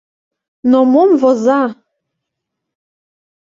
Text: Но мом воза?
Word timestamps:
Но 0.69 0.79
мом 0.91 1.11
воза? 1.21 1.61